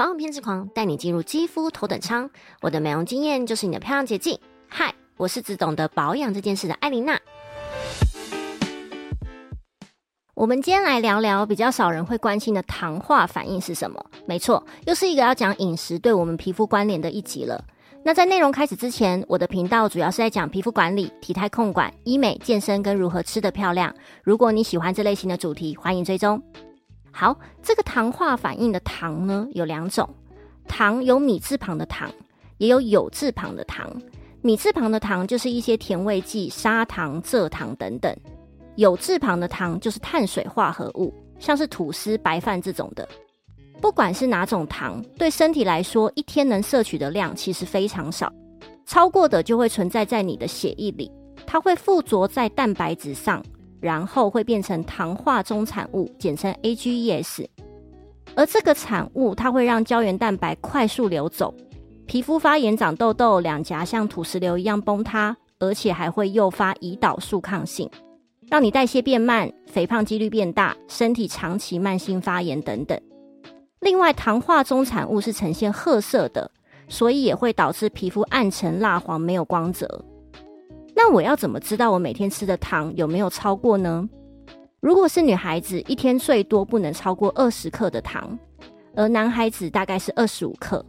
[0.00, 2.30] 保养偏执狂，带你进入肌肤头等舱。
[2.62, 4.38] 我的美容经验就是你的漂亮捷径。
[4.66, 7.20] 嗨，我是只懂得保养这件事的艾琳娜。
[10.32, 14.02] 我们今天来聊聊比较少人会关心的糖化反应是什么？
[14.24, 17.62] 没错，又是一个要讲饮食对我们皮肤关联的一集了。
[18.02, 23.94] 那在内容开始之前，我的频道主要是在讲皮肤管理、体态控管、医美、健身跟如何吃得漂亮。
[24.24, 26.42] 如果你喜欢这类型的主题，欢迎追踪。
[27.12, 30.08] 好，这个糖化反应的糖呢有两种，
[30.66, 32.10] 糖有米字旁的糖，
[32.58, 33.90] 也有有字旁的糖。
[34.42, 38.10] 米字旁的糖就是一些甜味剂、砂糖、蔗糖等等；
[38.76, 43.06] 有字旁的糖就是碳水化合物，像是吐司、白饭这种的。
[43.82, 48.32] 不管是哪种糖，对身体来说，一天能摄取的量其实非常少，
[48.86, 51.10] 超过的就会存在在你的血液里，
[51.46, 53.44] 它会附着在蛋白质上，
[53.80, 57.46] 然后会变成糖化中产物，简称 AGEs。
[58.36, 61.52] 而这个产物，它会让胶原蛋白快速流走，
[62.06, 67.90] 皮肤发炎、长痘痘，两颊像土石流一样崩塌，而且还会诱发胰岛素抗性，
[68.48, 73.00] 让你代谢变慢，肥胖几率变大，身体长期慢性发炎等等。
[73.80, 76.50] 另外，糖化中产物是呈现褐色的，
[76.86, 80.04] 所以也会导致皮肤暗沉、蜡黄、没有光泽。
[81.02, 84.06] 那我要怎么知道我每天吃的糖有没有超过呢？
[84.80, 88.38] 如果是女孩子，一天最多不能超过二十克的糖，
[88.94, 90.84] 而男孩子大概是二十五克。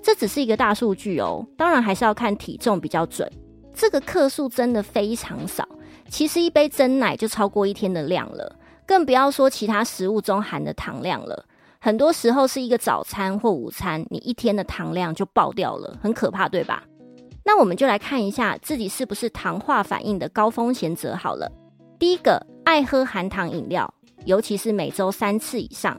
[0.00, 3.28] 这只是一个大数据哦，当然还是要看体重比较准。
[3.74, 5.68] 这个克数真的非常少，
[6.08, 8.54] 其实一杯真奶就超过一天的量了，
[8.86, 11.44] 更不要说其他食物中含的糖量了。
[11.80, 16.84] 很多时候是一个早餐或午餐，你一天的糖量就爆掉了，很可怕，对吧？
[17.44, 21.50] 那我们就来看一下自己是不是糖化反应的高风险者好了。
[21.98, 23.92] 第一个，爱喝含糖饮料，
[24.24, 25.94] 尤其是每周三次以上；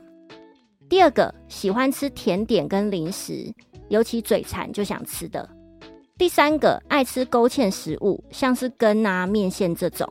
[0.88, 3.52] 第二个，喜欢吃甜点跟零食，
[3.88, 5.46] 尤其嘴馋就想吃的；
[6.16, 10.06] 第三个，爱吃勾芡食物，像是羹啊、面线这种；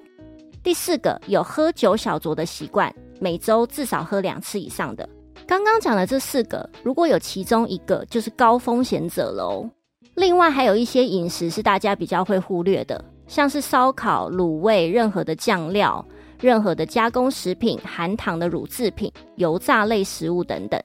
[0.61, 5.07] 第四个，有喝酒小酌的习惯，每周至少喝两次以上的。
[5.47, 9.69] 刚刚讲的这四个，如果有其中一个，就是高风险者喽。
[10.15, 16.05] 另外还有一些饮食是大家比较会忽略的，像是烧烤、卤味、任何的酱料、
[16.39, 20.81] 任何的加工食品、含糖的乳制品、油炸类食物等等。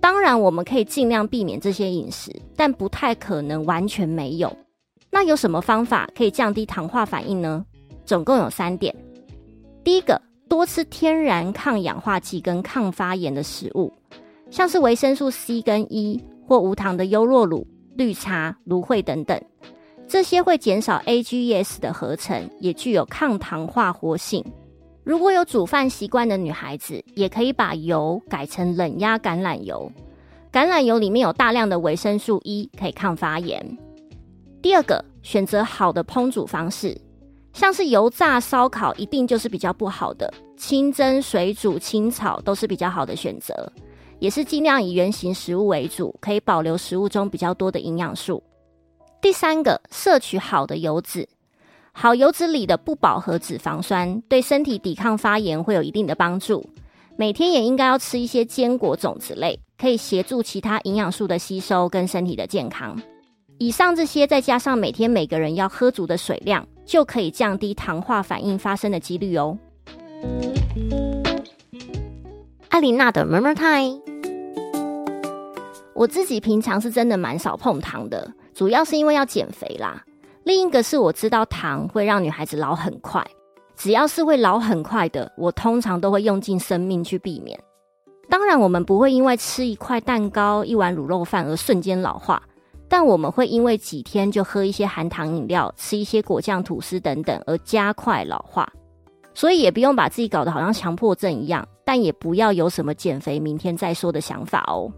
[0.00, 4.54] 当然，我们可以尽量避免这些饮食，但不太可能完全没有。
[5.10, 7.64] 那有什么方法可以降低糖化反应呢？
[8.04, 8.94] 总共有三点。
[9.82, 10.20] 第一个。
[10.48, 13.90] 多吃天然抗氧化剂跟抗发炎的食物，
[14.50, 19.40] 像是维生素 C 跟 E 或无糖的优酪乳、绿茶、芦荟等等，
[20.08, 24.44] 这些会减少 AGEs 的合成，也具有抗糖化活性。
[25.04, 29.90] 如果有煮饭习惯的女孩子，也可以把油改成冷压橄榄油，
[30.52, 33.78] 橄榄油里面有大量的维生素 E，可以抗发炎。
[34.62, 36.96] 第二个，选择好的烹煮方式。
[37.52, 40.26] 像是油炸、烧烤，一定就是比较不好的；
[40.56, 43.70] 清蒸、水煮、清炒都是比较好的选择，
[44.22, 48.40] 也是尽量以原形食物为主，可以保留食物中比较多的营养素。
[49.20, 51.28] 第三个，摄取好的油脂，
[51.90, 56.64] 好油脂里的不饱和脂肪酸对身体抵抗发炎会有一定的帮助。
[57.16, 62.96] 每天也应该要吃一些坚果、种子类，可以协助其他营养素的吸收跟身体的健康。
[63.58, 66.64] 以上这些再加上每天每个人要喝足的水量。
[66.84, 69.56] 就可以降低糖化反应发生的几率哦。
[72.70, 74.02] 艾琳娜的 Murmur Time，
[76.02, 80.02] 我自己平常是真的蛮少碰糖的，主要是因为要减肥啦。
[80.42, 83.24] 另一个是我知道糖会让女孩子老很快，
[83.76, 87.56] 只要是会老很快的，我通常都会用尽生命去避免。
[88.28, 92.42] 当然，我们不会因为吃一块蛋糕、一碗卤肉饭而瞬间老化。
[92.88, 98.68] 但我们会因为几天就喝一些含糖饮料、吃一些果酱吐司等等而加快老化，
[99.34, 104.90] 所以也不用把自己搞得好像强迫症一样，但也不要有什么减肥明天再说的想法哦。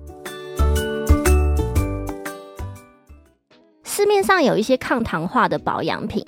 [4.05, 6.23] 市面上有一些抗糖化的保养品，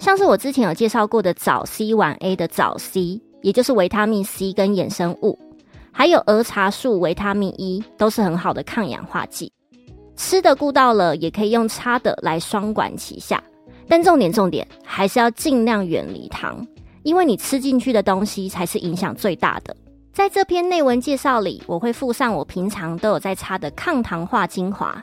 [0.00, 5.38] 像是我之前有介绍过的早 C 晚 A 的早 C，也就是维他命 C 跟衍生物，
[5.92, 9.52] 还有儿茶素维他命 E，都是很好的抗氧化剂。
[10.16, 13.40] 吃的顾到了，也可以用擦的来双管齐下。
[13.86, 16.66] 但重点重点还是要尽量远离糖，
[17.04, 19.76] 因为你吃进去的东西才是影响最大的。
[20.12, 25.00] 在这篇内文介绍里，我会附上我平常都有在擦的抗糖化精华，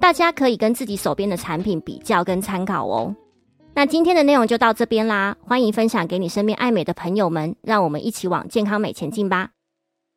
[0.00, 3.14] 大家可以跟自己手边的产品比较跟参考哦。
[3.74, 9.50] 那今天的内容就到这边啦，欢迎分享给你身边爱美的朋友们，让我们一起往健康美前进吧。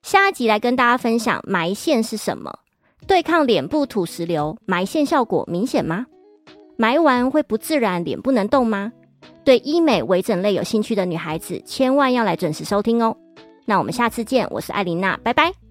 [0.02, 2.52] 下一集来跟大家分享埋线是什么。
[3.08, 6.06] 对抗脸部土石流，埋线效果明显吗？
[6.78, 8.92] 埋完会不自然，脸不能动吗？
[9.44, 13.16] 对医美微整类有兴趣的女孩子，千万要来准时收听哦。
[13.66, 15.71] 那我们下次见，我是艾琳娜，拜拜。